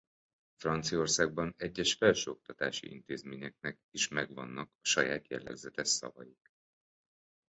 [0.55, 6.51] Franciaországban egyes felsőoktatási intézményeknek is megvannak a saját jellegzetes szavaik.